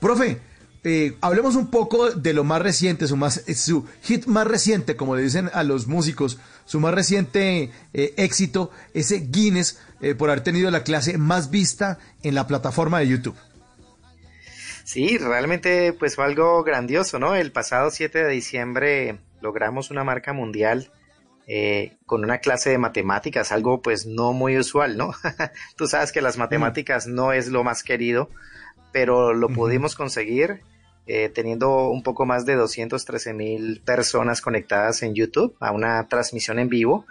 Profe, 0.00 0.38
eh, 0.82 1.16
hablemos 1.20 1.56
un 1.56 1.70
poco 1.70 2.10
de 2.10 2.32
lo 2.32 2.42
más 2.42 2.62
reciente, 2.62 3.06
su, 3.06 3.16
más, 3.16 3.44
eh, 3.46 3.54
su 3.54 3.86
hit 4.02 4.26
más 4.26 4.46
reciente, 4.46 4.96
como 4.96 5.14
le 5.14 5.22
dicen 5.22 5.50
a 5.52 5.62
los 5.62 5.86
músicos, 5.86 6.38
su 6.64 6.80
más 6.80 6.94
reciente 6.94 7.70
eh, 7.92 8.14
éxito, 8.16 8.70
ese 8.94 9.18
Guinness, 9.18 9.78
por 10.16 10.30
haber 10.30 10.42
tenido 10.42 10.70
la 10.70 10.82
clase 10.82 11.18
más 11.18 11.50
vista 11.50 11.98
en 12.22 12.34
la 12.34 12.46
plataforma 12.46 13.00
de 13.00 13.08
YouTube. 13.08 13.36
Sí, 14.84 15.18
realmente 15.18 15.92
pues 15.92 16.16
fue 16.16 16.24
algo 16.24 16.64
grandioso, 16.64 17.18
¿no? 17.18 17.34
El 17.34 17.52
pasado 17.52 17.90
7 17.90 18.24
de 18.24 18.30
diciembre 18.30 19.18
logramos 19.42 19.90
una 19.90 20.04
marca 20.04 20.32
mundial 20.32 20.90
eh, 21.46 21.96
con 22.06 22.24
una 22.24 22.38
clase 22.38 22.70
de 22.70 22.78
matemáticas, 22.78 23.52
algo 23.52 23.82
pues 23.82 24.06
no 24.06 24.32
muy 24.32 24.58
usual, 24.58 24.96
¿no? 24.96 25.12
Tú 25.76 25.86
sabes 25.86 26.12
que 26.12 26.20
las 26.20 26.36
matemáticas 26.38 27.06
no 27.06 27.32
es 27.32 27.48
lo 27.48 27.64
más 27.64 27.82
querido, 27.82 28.30
pero 28.92 29.32
lo 29.32 29.48
pudimos 29.48 29.94
conseguir 29.94 30.62
eh, 31.06 31.28
teniendo 31.28 31.88
un 31.88 32.02
poco 32.02 32.24
más 32.24 32.46
de 32.46 32.54
213 32.54 33.32
mil 33.32 33.82
personas 33.84 34.40
conectadas 34.40 35.02
en 35.02 35.14
YouTube 35.14 35.56
a 35.58 35.72
una 35.72 36.06
transmisión 36.08 36.58
en 36.58 36.68
vivo 36.68 37.04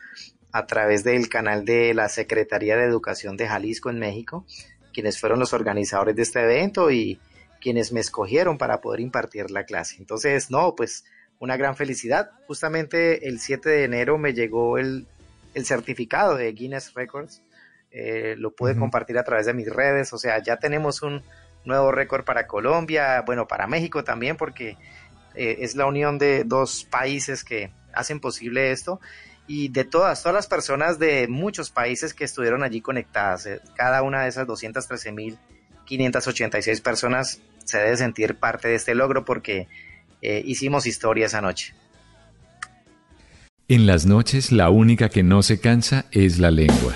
a 0.52 0.66
través 0.68 1.04
del 1.04 1.28
canal 1.28 1.66
de 1.66 1.94
la 1.94 2.08
Secretaría 2.08 2.78
de 2.78 2.86
Educación 2.86 3.36
de 3.36 3.48
Jalisco 3.48 3.90
en 3.90 4.00
México, 4.00 4.46
quienes 4.94 5.20
fueron 5.20 5.40
los 5.40 5.54
organizadores 5.54 6.16
de 6.16 6.22
este 6.22 6.42
evento 6.42 6.92
y 6.92 7.20
quienes 7.62 7.92
me 7.92 8.00
escogieron 8.00 8.58
para 8.58 8.80
poder 8.82 9.02
impartir 9.02 9.52
la 9.52 9.66
clase. 9.66 9.98
Entonces, 10.00 10.50
no, 10.50 10.76
pues 10.76 11.04
una 11.40 11.58
gran 11.58 11.76
felicidad. 11.76 12.32
Justamente 12.48 13.28
el 13.28 13.40
7 13.40 13.70
de 13.70 13.84
enero 13.86 14.18
me 14.18 14.34
llegó 14.34 14.78
el, 14.78 15.08
el 15.54 15.66
certificado 15.66 16.36
de 16.36 16.52
Guinness 16.52 16.94
Records. 16.94 17.42
Eh, 17.92 18.36
lo 18.38 18.52
pude 18.52 18.78
compartir 18.78 19.18
a 19.18 19.24
través 19.24 19.46
de 19.46 19.54
mis 19.54 19.68
redes. 19.68 20.12
O 20.14 20.18
sea, 20.18 20.42
ya 20.44 20.58
tenemos 20.58 21.02
un 21.02 21.24
nuevo 21.66 21.92
récord 21.92 22.24
para 22.24 22.48
Colombia, 22.48 23.22
bueno, 23.26 23.48
para 23.48 23.68
México 23.68 24.04
también, 24.04 24.38
porque 24.38 24.78
eh, 25.36 25.58
es 25.62 25.76
la 25.76 25.86
unión 25.86 26.18
de 26.18 26.44
dos 26.44 26.88
países 26.90 27.44
que 27.44 27.72
hacen 27.94 28.20
posible 28.20 28.72
esto. 28.72 29.00
Y 29.48 29.70
de 29.70 29.86
todas, 29.86 30.22
todas 30.22 30.36
las 30.36 30.48
personas 30.48 31.00
de 31.00 31.28
muchos 31.28 31.72
países 31.72 32.14
que 32.14 32.26
estuvieron 32.26 32.62
allí 32.62 32.82
conectadas, 32.82 33.48
eh, 33.48 33.60
cada 33.76 34.04
una 34.04 34.22
de 34.24 34.30
esas 34.30 34.46
213.586 34.46 36.82
personas 36.84 37.42
se 37.66 37.80
debe 37.80 37.98
sentir 37.98 38.36
parte 38.36 38.68
de 38.68 38.76
este 38.76 38.94
logro 38.94 39.26
porque 39.26 39.68
eh, 40.22 40.42
hicimos 40.46 40.86
historia 40.86 41.26
esa 41.26 41.42
noche. 41.42 41.74
En 43.68 43.86
las 43.86 44.06
noches 44.06 44.52
la 44.52 44.70
única 44.70 45.10
que 45.10 45.24
no 45.24 45.44
se 45.44 45.60
cansa 45.60 46.06
es 46.12 46.40
la 46.40 46.52
lengua. 46.52 46.96